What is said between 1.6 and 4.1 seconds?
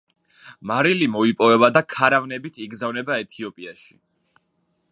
და ქარავნებით იგზავნება ეთიოპიაში.